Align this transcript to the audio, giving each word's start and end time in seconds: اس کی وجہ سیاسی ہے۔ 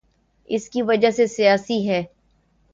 اس 0.49 0.69
کی 0.69 0.81
وجہ 0.81 1.09
سیاسی 1.27 1.87
ہے۔ 1.89 2.03